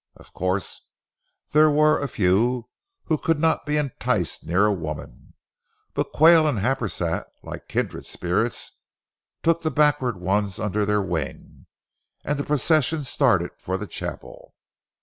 [0.15, 0.81] Of course,
[1.51, 2.69] there were a few
[3.03, 5.35] who could not be enticed near a woman,
[5.93, 8.71] but Quayle and Happersett, like kindred spirits,
[9.43, 11.67] took the backward ones under their wing,
[12.23, 14.55] and the procession started for the chapel.